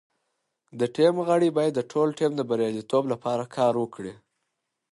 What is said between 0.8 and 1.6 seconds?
ټیم غړي